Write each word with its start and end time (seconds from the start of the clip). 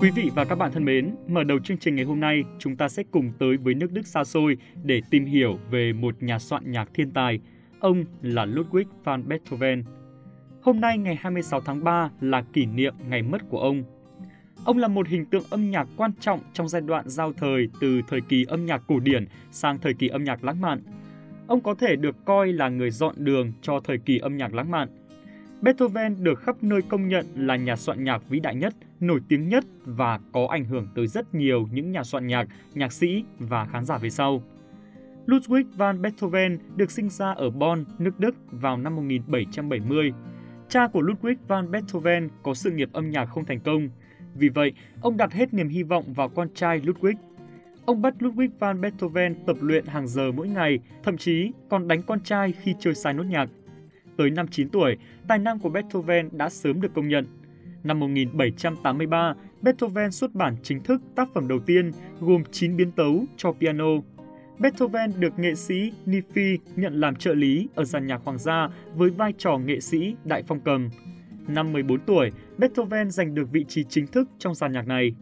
Quý 0.00 0.10
vị 0.10 0.30
và 0.34 0.44
các 0.44 0.54
bạn 0.54 0.72
thân 0.72 0.84
mến, 0.84 1.14
mở 1.28 1.44
đầu 1.44 1.58
chương 1.58 1.78
trình 1.78 1.94
ngày 1.94 2.04
hôm 2.04 2.20
nay, 2.20 2.44
chúng 2.58 2.76
ta 2.76 2.88
sẽ 2.88 3.02
cùng 3.10 3.32
tới 3.38 3.56
với 3.56 3.74
nước 3.74 3.92
Đức 3.92 4.06
xa 4.06 4.24
xôi 4.24 4.56
để 4.82 5.00
tìm 5.10 5.24
hiểu 5.24 5.58
về 5.70 5.92
một 5.92 6.22
nhà 6.22 6.38
soạn 6.38 6.70
nhạc 6.72 6.88
thiên 6.94 7.10
tài. 7.10 7.40
Ông 7.80 8.04
là 8.22 8.46
Ludwig 8.46 8.84
van 9.04 9.28
Beethoven. 9.28 9.84
Hôm 10.62 10.80
nay 10.80 10.98
ngày 10.98 11.16
26 11.20 11.60
tháng 11.60 11.84
3 11.84 12.10
là 12.20 12.42
kỷ 12.52 12.66
niệm 12.66 12.94
ngày 13.08 13.22
mất 13.22 13.38
của 13.48 13.58
ông. 13.58 13.84
Ông 14.64 14.78
là 14.78 14.88
một 14.88 15.08
hình 15.08 15.26
tượng 15.26 15.44
âm 15.50 15.70
nhạc 15.70 15.88
quan 15.96 16.12
trọng 16.20 16.40
trong 16.52 16.68
giai 16.68 16.82
đoạn 16.82 17.08
giao 17.08 17.32
thời 17.32 17.68
từ 17.80 18.00
thời 18.08 18.20
kỳ 18.20 18.44
âm 18.48 18.66
nhạc 18.66 18.82
cổ 18.86 19.00
điển 19.00 19.26
sang 19.50 19.78
thời 19.78 19.94
kỳ 19.94 20.08
âm 20.08 20.24
nhạc 20.24 20.44
lãng 20.44 20.60
mạn. 20.60 20.82
Ông 21.46 21.60
có 21.60 21.74
thể 21.74 21.96
được 21.96 22.24
coi 22.24 22.52
là 22.52 22.68
người 22.68 22.90
dọn 22.90 23.14
đường 23.18 23.52
cho 23.62 23.80
thời 23.84 23.98
kỳ 23.98 24.18
âm 24.18 24.36
nhạc 24.36 24.54
lãng 24.54 24.70
mạn. 24.70 24.88
Beethoven 25.62 26.24
được 26.24 26.40
khắp 26.40 26.56
nơi 26.62 26.82
công 26.82 27.08
nhận 27.08 27.26
là 27.36 27.56
nhà 27.56 27.76
soạn 27.76 28.04
nhạc 28.04 28.28
vĩ 28.28 28.40
đại 28.40 28.54
nhất, 28.54 28.74
nổi 29.00 29.20
tiếng 29.28 29.48
nhất 29.48 29.64
và 29.84 30.20
có 30.32 30.46
ảnh 30.50 30.64
hưởng 30.64 30.88
tới 30.94 31.06
rất 31.06 31.34
nhiều 31.34 31.68
những 31.72 31.92
nhà 31.92 32.04
soạn 32.04 32.26
nhạc, 32.26 32.48
nhạc 32.74 32.92
sĩ 32.92 33.24
và 33.38 33.64
khán 33.64 33.84
giả 33.84 33.98
về 33.98 34.10
sau. 34.10 34.42
Ludwig 35.26 35.64
van 35.76 36.02
Beethoven 36.02 36.58
được 36.76 36.90
sinh 36.90 37.08
ra 37.08 37.30
ở 37.32 37.50
Bonn, 37.50 37.84
nước 37.98 38.20
Đức 38.20 38.34
vào 38.50 38.76
năm 38.76 38.96
1770. 38.96 40.12
Cha 40.68 40.86
của 40.86 41.00
Ludwig 41.00 41.34
van 41.48 41.70
Beethoven 41.70 42.28
có 42.42 42.54
sự 42.54 42.70
nghiệp 42.70 42.88
âm 42.92 43.10
nhạc 43.10 43.24
không 43.24 43.44
thành 43.44 43.60
công. 43.60 43.88
Vì 44.34 44.48
vậy, 44.48 44.72
ông 45.00 45.16
đặt 45.16 45.32
hết 45.32 45.54
niềm 45.54 45.68
hy 45.68 45.82
vọng 45.82 46.12
vào 46.14 46.28
con 46.28 46.48
trai 46.54 46.80
Ludwig. 46.80 47.14
Ông 47.84 48.02
bắt 48.02 48.14
Ludwig 48.18 48.48
van 48.58 48.80
Beethoven 48.80 49.34
tập 49.46 49.56
luyện 49.60 49.86
hàng 49.86 50.08
giờ 50.08 50.32
mỗi 50.32 50.48
ngày, 50.48 50.78
thậm 51.02 51.16
chí 51.16 51.52
còn 51.68 51.88
đánh 51.88 52.02
con 52.02 52.20
trai 52.20 52.52
khi 52.52 52.74
chơi 52.80 52.94
sai 52.94 53.14
nốt 53.14 53.24
nhạc. 53.24 53.48
Tới 54.20 54.30
năm 54.30 54.48
9 54.48 54.68
tuổi, 54.68 54.96
tài 55.28 55.38
năng 55.38 55.58
của 55.58 55.68
Beethoven 55.68 56.28
đã 56.32 56.48
sớm 56.48 56.80
được 56.80 56.94
công 56.94 57.08
nhận. 57.08 57.26
Năm 57.84 58.00
1783, 58.00 59.34
Beethoven 59.62 60.10
xuất 60.10 60.34
bản 60.34 60.56
chính 60.62 60.82
thức 60.82 61.02
tác 61.14 61.28
phẩm 61.34 61.48
đầu 61.48 61.58
tiên 61.58 61.90
gồm 62.20 62.42
9 62.50 62.76
biến 62.76 62.90
tấu 62.92 63.24
cho 63.36 63.52
piano. 63.52 63.86
Beethoven 64.58 65.12
được 65.20 65.38
nghệ 65.38 65.54
sĩ 65.54 65.92
Nifi 66.06 66.58
nhận 66.76 67.00
làm 67.00 67.16
trợ 67.16 67.34
lý 67.34 67.68
ở 67.74 67.84
dàn 67.84 68.06
nhạc 68.06 68.20
hoàng 68.24 68.38
gia 68.38 68.68
với 68.94 69.10
vai 69.10 69.32
trò 69.38 69.58
nghệ 69.58 69.80
sĩ 69.80 70.14
đại 70.24 70.42
phong 70.42 70.60
cầm. 70.60 70.88
Năm 71.48 71.72
14 71.72 72.00
tuổi, 72.00 72.30
Beethoven 72.58 73.10
giành 73.10 73.34
được 73.34 73.50
vị 73.52 73.64
trí 73.68 73.84
chính 73.84 74.06
thức 74.06 74.28
trong 74.38 74.54
dàn 74.54 74.72
nhạc 74.72 74.86
này. 74.86 75.14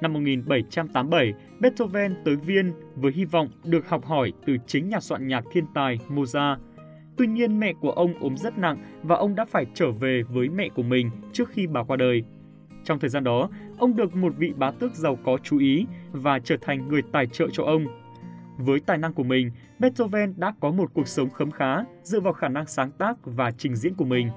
Năm 0.00 0.12
1787, 0.12 1.32
Beethoven 1.60 2.14
tới 2.24 2.36
Viên 2.36 2.72
với 2.94 3.12
hy 3.12 3.24
vọng 3.24 3.48
được 3.64 3.88
học 3.88 4.04
hỏi 4.04 4.32
từ 4.46 4.56
chính 4.66 4.88
nhà 4.88 5.00
soạn 5.00 5.28
nhạc 5.28 5.44
thiên 5.52 5.64
tài 5.74 5.98
Mozart. 6.08 6.56
Tuy 7.20 7.26
nhiên 7.26 7.60
mẹ 7.60 7.72
của 7.72 7.90
ông 7.90 8.14
ốm 8.20 8.36
rất 8.36 8.58
nặng 8.58 8.78
và 9.02 9.16
ông 9.16 9.34
đã 9.34 9.44
phải 9.44 9.66
trở 9.74 9.90
về 9.92 10.22
với 10.22 10.48
mẹ 10.48 10.68
của 10.68 10.82
mình 10.82 11.10
trước 11.32 11.48
khi 11.48 11.66
bà 11.66 11.82
qua 11.82 11.96
đời. 11.96 12.22
Trong 12.84 12.98
thời 12.98 13.10
gian 13.10 13.24
đó, 13.24 13.50
ông 13.78 13.96
được 13.96 14.16
một 14.16 14.32
vị 14.36 14.52
bá 14.56 14.70
tước 14.70 14.94
giàu 14.94 15.18
có 15.24 15.38
chú 15.42 15.58
ý 15.58 15.86
và 16.12 16.38
trở 16.38 16.56
thành 16.60 16.88
người 16.88 17.02
tài 17.12 17.26
trợ 17.26 17.48
cho 17.52 17.64
ông. 17.64 17.86
Với 18.58 18.80
tài 18.80 18.98
năng 18.98 19.12
của 19.12 19.22
mình, 19.22 19.50
Beethoven 19.78 20.34
đã 20.36 20.54
có 20.60 20.70
một 20.70 20.90
cuộc 20.94 21.08
sống 21.08 21.30
khấm 21.30 21.50
khá 21.50 21.84
dựa 22.02 22.20
vào 22.20 22.32
khả 22.32 22.48
năng 22.48 22.66
sáng 22.66 22.90
tác 22.90 23.16
và 23.24 23.50
trình 23.50 23.76
diễn 23.76 23.94
của 23.94 24.04
mình. 24.04 24.28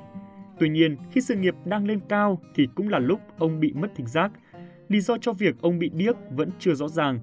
Tuy 0.59 0.69
nhiên, 0.69 0.97
khi 1.11 1.21
sự 1.21 1.35
nghiệp 1.35 1.55
đang 1.65 1.87
lên 1.87 1.99
cao 2.09 2.41
thì 2.55 2.67
cũng 2.75 2.89
là 2.89 2.99
lúc 2.99 3.19
ông 3.37 3.59
bị 3.59 3.73
mất 3.73 3.91
thính 3.95 4.07
giác. 4.07 4.31
Lý 4.87 4.99
do 4.99 5.17
cho 5.17 5.33
việc 5.33 5.61
ông 5.61 5.79
bị 5.79 5.89
điếc 5.93 6.15
vẫn 6.31 6.49
chưa 6.59 6.73
rõ 6.73 6.87
ràng. 6.87 7.19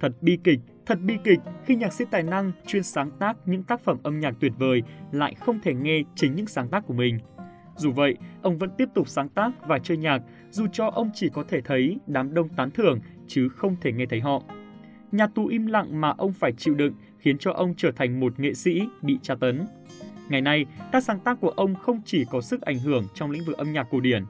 Thật 0.00 0.12
bi 0.20 0.38
kịch 0.44 0.60
Thật 0.86 0.98
bi 1.02 1.18
kịch 1.24 1.40
khi 1.64 1.76
nhạc 1.76 1.92
sĩ 1.92 2.04
tài 2.10 2.22
năng 2.22 2.52
chuyên 2.66 2.82
sáng 2.82 3.10
tác 3.18 3.36
những 3.46 3.62
tác 3.62 3.80
phẩm 3.80 3.98
âm 4.02 4.20
nhạc 4.20 4.34
tuyệt 4.40 4.52
vời 4.58 4.82
lại 5.12 5.34
không 5.34 5.60
thể 5.60 5.74
nghe 5.74 6.02
chính 6.14 6.34
những 6.34 6.46
sáng 6.46 6.68
tác 6.68 6.86
của 6.86 6.94
mình. 6.94 7.18
Dù 7.76 7.92
vậy, 7.92 8.16
ông 8.42 8.58
vẫn 8.58 8.70
tiếp 8.78 8.88
tục 8.94 9.08
sáng 9.08 9.28
tác 9.28 9.50
và 9.66 9.78
chơi 9.78 9.96
nhạc 9.96 10.22
dù 10.50 10.66
cho 10.72 10.86
ông 10.86 11.10
chỉ 11.14 11.28
có 11.28 11.44
thể 11.48 11.60
thấy 11.60 11.98
đám 12.06 12.34
đông 12.34 12.48
tán 12.48 12.70
thưởng 12.70 13.00
chứ 13.26 13.48
không 13.48 13.76
thể 13.80 13.92
nghe 13.92 14.06
thấy 14.06 14.20
họ. 14.20 14.42
Nhà 15.12 15.26
tù 15.26 15.46
im 15.46 15.66
lặng 15.66 16.00
mà 16.00 16.14
ông 16.18 16.32
phải 16.32 16.52
chịu 16.52 16.74
đựng 16.74 16.94
khiến 17.18 17.38
cho 17.38 17.52
ông 17.52 17.74
trở 17.76 17.90
thành 17.96 18.20
một 18.20 18.40
nghệ 18.40 18.54
sĩ 18.54 18.82
bị 19.02 19.18
tra 19.22 19.34
tấn. 19.34 19.66
Ngày 20.28 20.40
nay, 20.40 20.66
các 20.92 21.04
sáng 21.04 21.20
tác 21.20 21.40
của 21.40 21.50
ông 21.50 21.74
không 21.74 22.00
chỉ 22.04 22.24
có 22.30 22.40
sức 22.40 22.60
ảnh 22.60 22.78
hưởng 22.78 23.04
trong 23.14 23.30
lĩnh 23.30 23.44
vực 23.44 23.56
âm 23.56 23.72
nhạc 23.72 23.86
cổ 23.90 24.00
điển, 24.00 24.24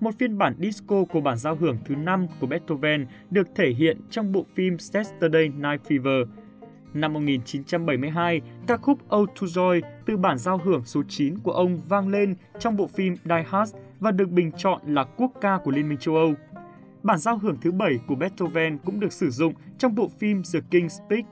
một 0.00 0.18
phiên 0.18 0.38
bản 0.38 0.54
disco 0.58 1.04
của 1.04 1.20
bản 1.20 1.38
giao 1.38 1.56
hưởng 1.56 1.78
thứ 1.84 1.94
5 1.94 2.26
của 2.40 2.46
Beethoven 2.46 3.06
được 3.30 3.48
thể 3.54 3.70
hiện 3.70 3.98
trong 4.10 4.32
bộ 4.32 4.46
phim 4.54 4.78
Saturday 4.78 5.48
Night 5.48 5.82
Fever. 5.88 6.24
Năm 6.94 7.12
1972, 7.12 8.40
ca 8.66 8.76
khúc 8.76 8.98
Ode 9.16 9.32
to 9.40 9.46
Joy 9.46 9.80
từ 10.06 10.16
bản 10.16 10.38
giao 10.38 10.58
hưởng 10.58 10.84
số 10.84 11.02
9 11.08 11.38
của 11.38 11.52
ông 11.52 11.80
vang 11.88 12.08
lên 12.08 12.34
trong 12.58 12.76
bộ 12.76 12.86
phim 12.86 13.14
Die 13.24 13.44
Hard 13.46 13.74
và 14.00 14.10
được 14.10 14.30
bình 14.30 14.52
chọn 14.56 14.80
là 14.86 15.04
quốc 15.04 15.32
ca 15.40 15.58
của 15.64 15.70
Liên 15.70 15.88
minh 15.88 15.98
châu 15.98 16.16
Âu. 16.16 16.34
Bản 17.02 17.18
giao 17.18 17.38
hưởng 17.38 17.56
thứ 17.60 17.72
7 17.72 17.98
của 18.06 18.14
Beethoven 18.14 18.78
cũng 18.78 19.00
được 19.00 19.12
sử 19.12 19.30
dụng 19.30 19.54
trong 19.78 19.94
bộ 19.94 20.08
phim 20.18 20.42
The 20.54 20.60
King's 20.70 20.88
Speech. 20.88 21.26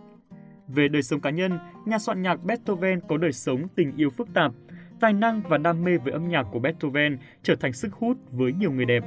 Về 0.68 0.88
đời 0.88 1.02
sống 1.02 1.20
cá 1.20 1.30
nhân, 1.30 1.58
nhà 1.86 1.98
soạn 1.98 2.22
nhạc 2.22 2.44
Beethoven 2.44 3.00
có 3.08 3.16
đời 3.16 3.32
sống 3.32 3.68
tình 3.76 3.92
yêu 3.96 4.10
phức 4.10 4.34
tạp, 4.34 4.52
tài 5.00 5.12
năng 5.12 5.42
và 5.48 5.58
đam 5.58 5.84
mê 5.84 5.98
với 5.98 6.12
âm 6.12 6.28
nhạc 6.28 6.42
của 6.42 6.58
Beethoven 6.58 7.18
trở 7.42 7.56
thành 7.56 7.72
sức 7.72 7.92
hút 7.92 8.16
với 8.30 8.52
nhiều 8.52 8.72
người 8.72 8.84
đẹp. 8.84 9.04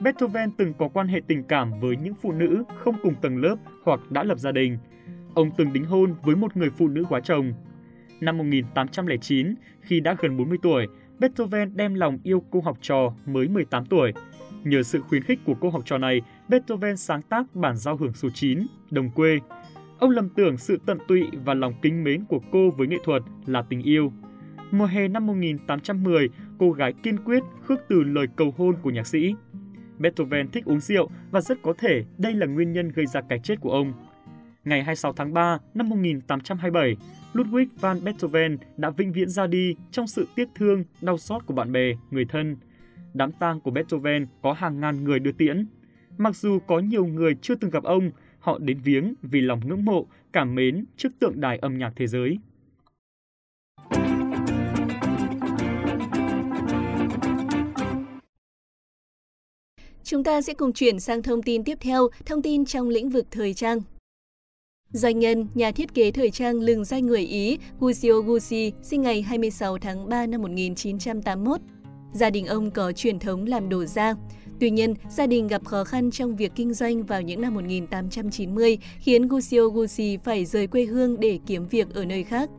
Beethoven 0.00 0.50
từng 0.50 0.74
có 0.78 0.88
quan 0.88 1.08
hệ 1.08 1.20
tình 1.26 1.44
cảm 1.44 1.80
với 1.80 1.96
những 1.96 2.14
phụ 2.14 2.32
nữ 2.32 2.64
không 2.78 2.94
cùng 3.02 3.14
tầng 3.22 3.36
lớp 3.36 3.56
hoặc 3.84 4.00
đã 4.10 4.22
lập 4.22 4.38
gia 4.38 4.52
đình. 4.52 4.78
Ông 5.34 5.50
từng 5.56 5.72
đính 5.72 5.84
hôn 5.84 6.14
với 6.22 6.36
một 6.36 6.56
người 6.56 6.70
phụ 6.70 6.88
nữ 6.88 7.04
quá 7.08 7.20
chồng. 7.20 7.52
Năm 8.20 8.38
1809, 8.38 9.54
khi 9.80 10.00
đã 10.00 10.16
gần 10.18 10.36
40 10.36 10.58
tuổi, 10.62 10.86
Beethoven 11.18 11.76
đem 11.76 11.94
lòng 11.94 12.18
yêu 12.22 12.44
cô 12.50 12.60
học 12.60 12.78
trò 12.80 13.14
mới 13.26 13.48
18 13.48 13.86
tuổi. 13.86 14.12
Nhờ 14.64 14.82
sự 14.82 15.00
khuyến 15.00 15.22
khích 15.22 15.38
của 15.44 15.54
cô 15.60 15.70
học 15.70 15.82
trò 15.84 15.98
này, 15.98 16.20
Beethoven 16.48 16.96
sáng 16.96 17.22
tác 17.22 17.54
bản 17.54 17.76
giao 17.76 17.96
hưởng 17.96 18.12
số 18.12 18.28
9, 18.34 18.66
Đồng 18.90 19.10
quê. 19.10 19.38
Ông 19.98 20.10
lầm 20.10 20.28
tưởng 20.28 20.56
sự 20.56 20.78
tận 20.86 20.98
tụy 21.08 21.22
và 21.44 21.54
lòng 21.54 21.74
kính 21.82 22.04
mến 22.04 22.24
của 22.24 22.40
cô 22.52 22.70
với 22.70 22.86
nghệ 22.86 22.96
thuật 23.04 23.22
là 23.46 23.62
tình 23.62 23.82
yêu. 23.82 24.12
Mùa 24.72 24.86
hè 24.86 25.08
năm 25.08 25.26
1810, 25.26 26.28
cô 26.58 26.70
gái 26.70 26.92
kiên 27.02 27.18
quyết 27.24 27.42
khước 27.62 27.80
từ 27.88 28.02
lời 28.02 28.26
cầu 28.36 28.54
hôn 28.56 28.76
của 28.82 28.90
nhạc 28.90 29.06
sĩ. 29.06 29.34
Beethoven 29.98 30.48
thích 30.48 30.64
uống 30.64 30.80
rượu 30.80 31.10
và 31.30 31.40
rất 31.40 31.62
có 31.62 31.74
thể 31.78 32.04
đây 32.18 32.34
là 32.34 32.46
nguyên 32.46 32.72
nhân 32.72 32.88
gây 32.88 33.06
ra 33.06 33.20
cái 33.28 33.38
chết 33.42 33.60
của 33.60 33.70
ông. 33.70 33.92
Ngày 34.64 34.82
26 34.82 35.12
tháng 35.12 35.34
3 35.34 35.58
năm 35.74 35.88
1827, 35.88 36.96
Ludwig 37.32 37.66
van 37.80 38.04
Beethoven 38.04 38.58
đã 38.76 38.90
vĩnh 38.90 39.12
viễn 39.12 39.28
ra 39.28 39.46
đi 39.46 39.76
trong 39.90 40.06
sự 40.06 40.26
tiếc 40.34 40.48
thương, 40.54 40.84
đau 41.00 41.18
xót 41.18 41.46
của 41.46 41.54
bạn 41.54 41.72
bè, 41.72 41.92
người 42.10 42.24
thân. 42.24 42.56
Đám 43.14 43.32
tang 43.32 43.60
của 43.60 43.70
Beethoven 43.70 44.26
có 44.42 44.52
hàng 44.52 44.80
ngàn 44.80 45.04
người 45.04 45.18
đưa 45.18 45.32
tiễn. 45.32 45.66
Mặc 46.18 46.36
dù 46.36 46.58
có 46.58 46.78
nhiều 46.78 47.06
người 47.06 47.34
chưa 47.42 47.54
từng 47.54 47.70
gặp 47.70 47.82
ông, 47.82 48.10
họ 48.38 48.58
đến 48.58 48.78
viếng 48.84 49.14
vì 49.22 49.40
lòng 49.40 49.60
ngưỡng 49.64 49.84
mộ, 49.84 50.06
cảm 50.32 50.54
mến 50.54 50.84
trước 50.96 51.12
tượng 51.18 51.40
đài 51.40 51.58
âm 51.58 51.78
nhạc 51.78 51.92
thế 51.96 52.06
giới. 52.06 52.38
Chúng 60.12 60.24
ta 60.24 60.42
sẽ 60.42 60.54
cùng 60.54 60.72
chuyển 60.72 61.00
sang 61.00 61.22
thông 61.22 61.42
tin 61.42 61.64
tiếp 61.64 61.78
theo, 61.80 62.08
thông 62.26 62.42
tin 62.42 62.64
trong 62.64 62.88
lĩnh 62.88 63.10
vực 63.10 63.26
thời 63.30 63.54
trang. 63.54 63.80
Doanh 64.90 65.18
nhân, 65.18 65.48
nhà 65.54 65.72
thiết 65.72 65.94
kế 65.94 66.10
thời 66.10 66.30
trang 66.30 66.60
lừng 66.60 66.84
danh 66.84 67.06
người 67.06 67.20
Ý 67.20 67.58
Guzio 67.80 68.20
Gucci 68.20 68.72
sinh 68.82 69.02
ngày 69.02 69.22
26 69.22 69.78
tháng 69.78 70.08
3 70.08 70.26
năm 70.26 70.42
1981. 70.42 71.60
Gia 72.14 72.30
đình 72.30 72.46
ông 72.46 72.70
có 72.70 72.92
truyền 72.92 73.18
thống 73.18 73.46
làm 73.46 73.68
đồ 73.68 73.84
da. 73.84 74.14
Tuy 74.60 74.70
nhiên, 74.70 74.94
gia 75.10 75.26
đình 75.26 75.48
gặp 75.48 75.64
khó 75.64 75.84
khăn 75.84 76.10
trong 76.10 76.36
việc 76.36 76.52
kinh 76.54 76.74
doanh 76.74 77.02
vào 77.02 77.22
những 77.22 77.40
năm 77.40 77.54
1890 77.54 78.78
khiến 78.98 79.28
Guzio 79.28 79.68
Gucci 79.68 80.16
phải 80.24 80.44
rời 80.44 80.66
quê 80.66 80.84
hương 80.84 81.20
để 81.20 81.38
kiếm 81.46 81.66
việc 81.66 81.94
ở 81.94 82.04
nơi 82.04 82.24
khác. 82.24 82.50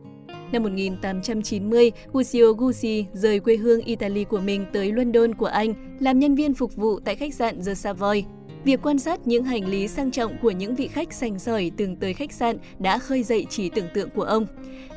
Năm 0.54 0.62
1890, 0.62 1.90
Guccio 2.12 2.52
Gucci 2.52 3.06
rời 3.12 3.40
quê 3.40 3.56
hương 3.56 3.80
Italy 3.80 4.24
của 4.24 4.40
mình 4.40 4.66
tới 4.72 4.92
London 4.92 5.34
của 5.34 5.46
Anh, 5.46 5.96
làm 6.00 6.18
nhân 6.18 6.34
viên 6.34 6.54
phục 6.54 6.76
vụ 6.76 7.00
tại 7.00 7.14
khách 7.14 7.34
sạn 7.34 7.64
The 7.66 7.74
Savoy. 7.74 8.24
Việc 8.64 8.80
quan 8.82 8.98
sát 8.98 9.26
những 9.26 9.44
hành 9.44 9.68
lý 9.68 9.88
sang 9.88 10.10
trọng 10.10 10.36
của 10.42 10.50
những 10.50 10.74
vị 10.74 10.88
khách 10.88 11.12
sành 11.12 11.38
sỏi 11.38 11.70
từng 11.76 11.96
tới 11.96 12.14
khách 12.14 12.32
sạn 12.32 12.56
đã 12.78 12.98
khơi 12.98 13.22
dậy 13.22 13.46
trí 13.50 13.68
tưởng 13.68 13.88
tượng 13.94 14.10
của 14.10 14.22
ông. 14.22 14.46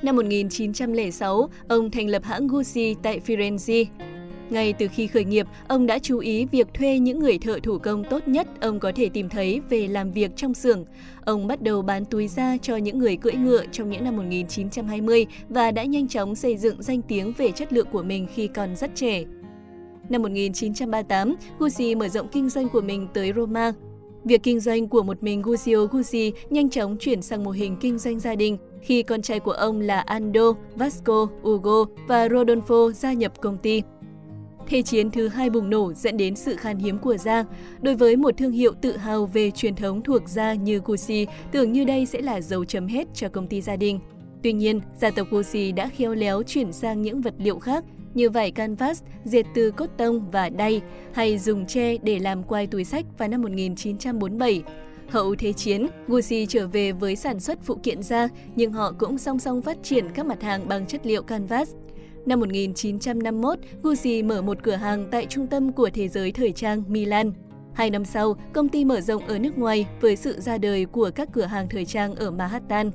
Năm 0.02 0.16
1906, 0.16 1.50
ông 1.68 1.92
thành 1.92 2.08
lập 2.08 2.24
hãng 2.24 2.48
Gucci 2.48 2.96
tại 3.04 3.22
Firenze. 3.28 3.86
Ngay 4.50 4.74
từ 4.74 4.88
khi 4.88 5.08
khởi 5.08 5.26
nghiệp, 5.26 5.48
ông 5.68 5.86
đã 5.86 6.00
chú 6.00 6.20
ý 6.20 6.46
việc 6.46 6.74
thuê 6.74 7.00
những 7.00 7.20
người 7.20 7.38
thợ 7.38 7.60
thủ 7.64 7.78
công 7.78 8.04
tốt 8.04 8.28
nhất 8.28 8.48
ông 8.62 8.80
có 8.80 8.92
thể 8.96 9.10
tìm 9.10 9.30
thấy 9.30 9.62
về 9.70 9.88
làm 9.88 10.12
việc 10.12 10.32
trong 10.36 10.54
xưởng. 10.54 10.86
Ông 11.26 11.48
bắt 11.48 11.62
đầu 11.62 11.82
bán 11.82 12.06
túi 12.06 12.28
da 12.28 12.58
cho 12.62 12.78
những 12.78 13.00
người 13.00 13.18
cưỡi 13.18 13.34
ngựa 13.34 13.66
trong 13.72 13.90
những 13.90 14.04
năm 14.04 14.18
1920 14.18 15.26
và 15.50 15.72
đã 15.72 15.84
nhanh 15.84 16.08
chóng 16.08 16.36
xây 16.36 16.58
dựng 16.58 16.82
danh 16.84 17.02
tiếng 17.02 17.34
về 17.38 17.52
chất 17.52 17.74
lượng 17.74 17.88
của 17.92 18.04
mình 18.04 18.28
khi 18.34 18.48
còn 18.48 18.76
rất 18.76 18.92
trẻ. 18.96 19.24
Năm 20.10 20.22
1938, 20.22 21.36
Gucci 21.60 21.96
mở 21.96 22.08
rộng 22.08 22.28
kinh 22.28 22.50
doanh 22.50 22.70
của 22.70 22.82
mình 22.82 23.08
tới 23.14 23.34
Roma. 23.36 23.74
Việc 24.24 24.44
kinh 24.44 24.60
doanh 24.60 24.88
của 24.88 25.04
một 25.04 25.24
mình 25.24 25.42
Guccio 25.42 25.86
Gucci 25.92 26.34
nhanh 26.50 26.70
chóng 26.70 26.98
chuyển 27.00 27.22
sang 27.22 27.44
mô 27.44 27.52
hình 27.52 27.78
kinh 27.82 27.98
doanh 27.98 28.20
gia 28.20 28.36
đình 28.36 28.58
khi 28.82 29.04
con 29.04 29.22
trai 29.22 29.40
của 29.40 29.52
ông 29.52 29.82
là 29.82 30.00
Ando, 30.00 30.54
Vasco, 30.76 31.28
Ugo 31.48 31.86
và 32.08 32.28
Rodolfo 32.28 32.92
gia 32.92 33.14
nhập 33.14 33.42
công 33.42 33.58
ty. 33.58 33.82
Thế 34.70 34.82
chiến 34.82 35.12
thứ 35.12 35.28
hai 35.28 35.50
bùng 35.50 35.70
nổ 35.70 35.94
dẫn 35.94 36.18
đến 36.18 36.36
sự 36.36 36.56
khan 36.56 36.78
hiếm 36.78 36.98
của 36.98 37.18
da. 37.18 37.46
Đối 37.82 37.96
với 37.96 38.16
một 38.16 38.38
thương 38.38 38.52
hiệu 38.52 38.74
tự 38.82 38.98
hào 38.98 39.26
về 39.26 39.52
truyền 39.52 39.76
thống 39.76 40.02
thuộc 40.04 40.30
da 40.30 40.54
như 40.54 40.82
Gucci, 40.86 41.28
tưởng 41.52 41.72
như 41.72 41.84
đây 41.84 42.06
sẽ 42.06 42.22
là 42.22 42.42
dấu 42.42 42.66
chấm 42.66 42.88
hết 42.88 43.08
cho 43.14 43.30
công 43.30 43.48
ty 43.48 43.62
gia 43.62 43.76
đình. 43.76 44.00
Tuy 44.44 44.54
nhiên, 44.54 44.82
gia 44.98 45.12
tộc 45.12 45.28
Gucci 45.32 45.72
đã 45.72 45.90
khéo 45.98 46.14
léo 46.14 46.44
chuyển 46.44 46.74
sang 46.74 47.02
những 47.02 47.22
vật 47.22 47.34
liệu 47.38 47.60
khác 47.60 47.84
như 48.14 48.30
vải 48.30 48.52
canvas, 48.52 49.04
dệt 49.26 49.44
từ 49.56 49.72
cốt 49.72 49.90
tông 49.98 50.30
và 50.32 50.50
đay, 50.50 50.82
hay 51.14 51.38
dùng 51.38 51.66
tre 51.66 51.98
để 51.98 52.20
làm 52.20 52.44
quai 52.44 52.68
túi 52.68 52.84
sách 52.84 53.06
vào 53.18 53.30
năm 53.30 53.42
1947. 53.42 54.64
Hậu 55.10 55.36
Thế 55.36 55.54
chiến, 55.54 55.88
Gucci 56.08 56.46
trở 56.46 56.68
về 56.68 56.92
với 56.92 57.16
sản 57.16 57.40
xuất 57.40 57.60
phụ 57.64 57.80
kiện 57.84 58.04
da, 58.04 58.30
nhưng 58.56 58.72
họ 58.72 58.92
cũng 59.00 59.18
song 59.18 59.40
song 59.40 59.62
phát 59.62 59.78
triển 59.84 60.06
các 60.14 60.26
mặt 60.26 60.42
hàng 60.42 60.68
bằng 60.68 60.86
chất 60.88 61.06
liệu 61.06 61.24
canvas. 61.24 61.70
Năm 62.28 62.40
1951, 62.40 63.60
Gucci 63.84 64.24
mở 64.24 64.42
một 64.42 64.64
cửa 64.64 64.76
hàng 64.76 65.08
tại 65.12 65.26
trung 65.30 65.48
tâm 65.48 65.72
của 65.72 65.90
thế 65.94 66.08
giới 66.08 66.32
thời 66.32 66.52
trang 66.52 66.84
Milan. 66.88 67.32
Hai 67.74 67.90
năm 67.90 68.06
sau, 68.06 68.36
công 68.54 68.70
ty 68.70 68.86
mở 68.86 69.02
rộng 69.02 69.28
ở 69.28 69.40
nước 69.40 69.58
ngoài 69.58 69.88
với 70.02 70.16
sự 70.16 70.40
ra 70.40 70.58
đời 70.58 70.86
của 70.86 71.12
các 71.16 71.30
cửa 71.34 71.46
hàng 71.46 71.68
thời 71.70 71.86
trang 71.86 72.16
ở 72.16 72.32
Manhattan. 72.32 72.92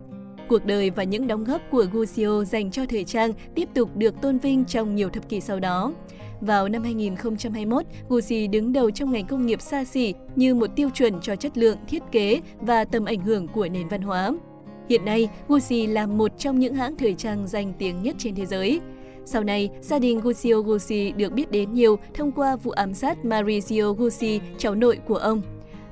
Cuộc 0.48 0.64
đời 0.66 0.90
và 0.90 1.04
những 1.04 1.26
đóng 1.26 1.44
góp 1.44 1.60
của 1.70 1.86
Guccio 1.92 2.44
dành 2.44 2.70
cho 2.70 2.86
thời 2.86 3.04
trang 3.04 3.32
tiếp 3.54 3.68
tục 3.74 3.96
được 3.96 4.20
tôn 4.22 4.38
vinh 4.38 4.64
trong 4.64 4.94
nhiều 4.94 5.08
thập 5.08 5.28
kỷ 5.28 5.40
sau 5.40 5.60
đó. 5.60 5.92
Vào 6.40 6.68
năm 6.68 6.82
2021, 6.82 7.86
Gucci 8.08 8.46
đứng 8.46 8.72
đầu 8.72 8.90
trong 8.90 9.12
ngành 9.12 9.26
công 9.26 9.46
nghiệp 9.46 9.60
xa 9.60 9.84
xỉ 9.84 10.14
như 10.36 10.54
một 10.54 10.70
tiêu 10.76 10.90
chuẩn 10.90 11.20
cho 11.20 11.36
chất 11.36 11.58
lượng, 11.58 11.76
thiết 11.88 12.02
kế 12.12 12.40
và 12.60 12.84
tầm 12.84 13.04
ảnh 13.04 13.20
hưởng 13.20 13.48
của 13.48 13.68
nền 13.68 13.88
văn 13.88 14.02
hóa. 14.02 14.32
Hiện 14.88 15.04
nay, 15.04 15.28
Gucci 15.48 15.86
là 15.86 16.06
một 16.06 16.38
trong 16.38 16.58
những 16.58 16.74
hãng 16.74 16.96
thời 16.96 17.14
trang 17.14 17.46
danh 17.46 17.72
tiếng 17.78 18.02
nhất 18.02 18.14
trên 18.18 18.34
thế 18.34 18.46
giới. 18.46 18.80
Sau 19.24 19.44
này, 19.44 19.70
gia 19.80 19.98
đình 19.98 20.20
Guccio 20.20 20.60
Gucci 20.60 21.12
được 21.12 21.32
biết 21.32 21.50
đến 21.50 21.72
nhiều 21.72 21.98
thông 22.14 22.32
qua 22.32 22.56
vụ 22.56 22.70
ám 22.70 22.94
sát 22.94 23.18
Maurizio 23.24 23.92
Gucci, 23.92 24.40
cháu 24.58 24.74
nội 24.74 24.98
của 25.06 25.16
ông. 25.16 25.42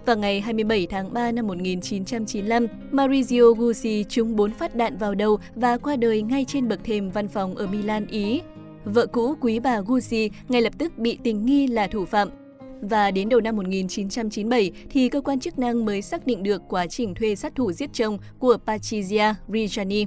Vào 0.07 0.17
ngày 0.17 0.41
27 0.41 0.87
tháng 0.87 1.13
3 1.13 1.33
năm 1.33 1.47
1995, 1.47 2.67
Maurizio 2.93 3.55
Gucci 3.55 4.05
trúng 4.09 4.37
4 4.37 4.51
phát 4.51 4.75
đạn 4.75 4.97
vào 4.97 5.15
đầu 5.15 5.39
và 5.55 5.79
qua 5.79 5.97
đời 5.97 6.23
ngay 6.23 6.45
trên 6.49 6.69
bậc 6.69 6.85
thềm 6.85 7.11
văn 7.11 7.29
phòng 7.29 7.55
ở 7.55 7.67
Milan, 7.67 8.07
Ý. 8.07 8.41
Vợ 8.85 9.07
cũ 9.07 9.35
quý 9.41 9.61
bà 9.61 9.81
Gucci 9.81 10.31
ngay 10.49 10.63
lập 10.63 10.73
tức 10.79 10.99
bị 10.99 11.19
tình 11.23 11.47
nghi 11.47 11.67
là 11.67 11.87
thủ 11.87 12.05
phạm. 12.05 12.29
Và 12.81 13.11
đến 13.11 13.29
đầu 13.29 13.41
năm 13.41 13.57
1997 13.57 14.73
thì 14.91 15.09
cơ 15.09 15.21
quan 15.21 15.41
chức 15.41 15.59
năng 15.59 15.85
mới 15.85 16.03
xác 16.03 16.27
định 16.27 16.43
được 16.43 16.63
quá 16.69 16.87
trình 16.87 17.15
thuê 17.15 17.35
sát 17.35 17.55
thủ 17.55 17.73
giết 17.73 17.91
chồng 17.93 18.19
của 18.39 18.57
Patrizia 18.67 19.35
Reggiani. 19.49 20.07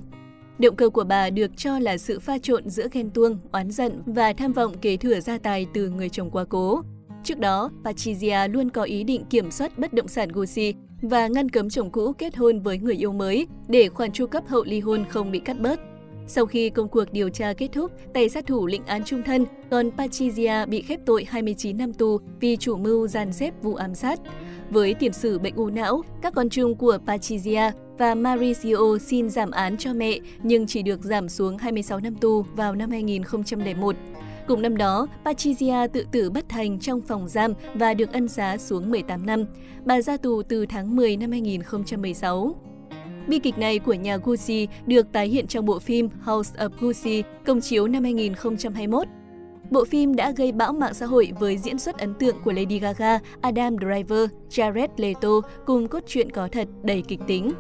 Động 0.60 0.76
cơ 0.76 0.90
của 0.90 1.04
bà 1.04 1.30
được 1.30 1.58
cho 1.58 1.80
là 1.80 1.98
sự 1.98 2.20
pha 2.20 2.38
trộn 2.38 2.70
giữa 2.70 2.88
ghen 2.92 3.10
tuông, 3.10 3.38
oán 3.52 3.72
giận 3.72 4.02
và 4.06 4.34
tham 4.34 4.54
vọng 4.54 4.78
kế 4.82 4.98
thừa 4.98 5.20
gia 5.20 5.38
tài 5.38 5.66
từ 5.74 5.90
người 5.90 6.10
chồng 6.10 6.30
quá 6.32 6.46
cố. 6.50 6.82
Trước 7.24 7.40
đó, 7.40 7.70
Patricia 7.84 8.48
luôn 8.48 8.70
có 8.70 8.84
ý 8.84 9.04
định 9.04 9.26
kiểm 9.30 9.52
soát 9.52 9.80
bất 9.80 9.94
động 9.94 10.08
sản 10.08 10.30
Gucci 10.30 10.74
và 11.02 11.28
ngăn 11.28 11.50
cấm 11.50 11.70
chồng 11.70 11.90
cũ 11.92 12.14
kết 12.14 12.36
hôn 12.36 12.60
với 12.60 12.78
người 12.78 12.96
yêu 12.96 13.14
mới 13.14 13.48
để 13.68 13.90
khoản 13.90 14.12
chu 14.12 14.28
cấp 14.28 14.44
hậu 14.48 14.64
ly 14.64 14.80
hôn 14.80 15.06
không 15.10 15.32
bị 15.32 15.40
cắt 15.40 15.60
bớt. 15.60 15.80
Sau 16.28 16.46
khi 16.46 16.70
công 16.70 16.88
cuộc 16.88 17.06
điều 17.12 17.30
tra 17.30 17.54
kết 17.54 17.70
thúc, 17.74 17.92
tay 18.14 18.30
sát 18.30 18.48
thủ 18.48 18.68
lĩnh 18.68 18.86
án 18.86 19.04
trung 19.04 19.24
thân, 19.24 19.46
còn 19.70 19.92
Patricia 19.98 20.66
bị 20.66 20.82
khép 20.82 21.00
tội 21.06 21.26
29 21.30 21.78
năm 21.78 21.94
tù 21.94 22.20
vì 22.40 22.58
chủ 22.58 22.78
mưu 22.78 23.08
gian 23.08 23.34
xếp 23.34 23.54
vụ 23.62 23.76
ám 23.76 23.96
sát. 23.96 24.20
Với 24.70 24.94
tiền 24.94 25.14
sử 25.14 25.40
bệnh 25.40 25.56
u 25.56 25.70
não, 25.70 26.02
các 26.22 26.34
con 26.36 26.50
chung 26.50 26.76
của 26.76 26.98
Patricia 27.08 27.72
và 27.98 28.16
Mauricio 28.16 28.98
xin 29.02 29.30
giảm 29.30 29.52
án 29.52 29.78
cho 29.78 29.94
mẹ 29.94 30.20
nhưng 30.44 30.68
chỉ 30.68 30.82
được 30.82 31.04
giảm 31.04 31.30
xuống 31.30 31.58
26 31.58 32.00
năm 32.00 32.16
tù 32.16 32.42
vào 32.42 32.76
năm 32.76 32.92
2001. 32.92 33.96
Cùng 34.48 34.62
năm 34.62 34.78
đó, 34.78 35.08
Patricia 35.26 35.88
tự 35.94 36.06
tử 36.12 36.30
bất 36.30 36.50
thành 36.50 36.80
trong 36.80 37.02
phòng 37.02 37.30
giam 37.30 37.54
và 37.74 37.94
được 37.94 38.12
ân 38.12 38.28
xá 38.28 38.58
xuống 38.58 38.92
18 38.92 39.26
năm. 39.26 39.46
Bà 39.86 40.02
ra 40.02 40.18
tù 40.18 40.44
từ 40.44 40.66
tháng 40.66 40.96
10 40.96 41.18
năm 41.18 41.32
2016. 41.32 42.56
Bi 43.28 43.40
kịch 43.40 43.58
này 43.58 43.80
của 43.80 43.94
nhà 43.94 44.18
Gucci 44.18 44.68
được 44.86 45.12
tái 45.12 45.28
hiện 45.28 45.48
trong 45.48 45.66
bộ 45.66 45.80
phim 45.80 46.10
House 46.24 46.56
of 46.58 46.70
Gucci 46.80 47.24
công 47.46 47.62
chiếu 47.62 47.88
năm 47.88 48.04
2021. 48.04 49.08
Bộ 49.72 49.86
phim 49.86 50.16
đã 50.16 50.32
gây 50.32 50.52
bão 50.52 50.74
mạng 50.74 50.94
xã 50.94 51.06
hội 51.06 51.32
với 51.40 51.58
diễn 51.58 51.80
xuất 51.80 51.98
ấn 51.98 52.14
tượng 52.14 52.36
của 52.44 52.52
Lady 52.52 52.80
Gaga, 52.80 53.20
Adam 53.42 53.76
Driver, 53.78 54.30
Jared 54.50 54.88
Leto 54.98 55.42
cùng 55.66 55.88
cốt 55.88 56.04
truyện 56.08 56.32
có 56.32 56.48
thật 56.52 56.68
đầy 56.84 57.04
kịch 57.08 57.20
tính. 57.28 57.52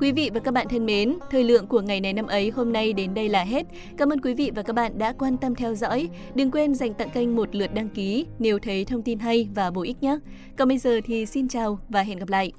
Quý 0.00 0.12
vị 0.12 0.30
và 0.34 0.40
các 0.40 0.54
bạn 0.54 0.66
thân 0.70 0.86
mến, 0.86 1.18
thời 1.30 1.44
lượng 1.44 1.66
của 1.66 1.80
ngày 1.80 2.00
này 2.00 2.12
năm 2.12 2.26
ấy 2.26 2.50
hôm 2.50 2.72
nay 2.72 2.92
đến 2.92 3.14
đây 3.14 3.28
là 3.28 3.44
hết. 3.44 3.66
Cảm 3.96 4.12
ơn 4.12 4.20
quý 4.20 4.34
vị 4.34 4.50
và 4.54 4.62
các 4.62 4.72
bạn 4.72 4.98
đã 4.98 5.12
quan 5.12 5.36
tâm 5.36 5.54
theo 5.54 5.74
dõi. 5.74 6.08
Đừng 6.34 6.50
quên 6.50 6.74
dành 6.74 6.94
tặng 6.94 7.10
kênh 7.10 7.36
một 7.36 7.54
lượt 7.54 7.74
đăng 7.74 7.88
ký 7.88 8.26
nếu 8.38 8.58
thấy 8.58 8.84
thông 8.84 9.02
tin 9.02 9.18
hay 9.18 9.48
và 9.54 9.70
bổ 9.70 9.82
ích 9.82 10.02
nhé. 10.02 10.18
Còn 10.56 10.68
bây 10.68 10.78
giờ 10.78 11.00
thì 11.04 11.26
xin 11.26 11.48
chào 11.48 11.78
và 11.88 12.02
hẹn 12.02 12.18
gặp 12.18 12.28
lại. 12.28 12.52